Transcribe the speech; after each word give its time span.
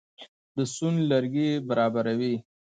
د 0.55 0.57
سون 0.73 0.95
لرګي 1.11 1.49
برابروي. 1.67 2.35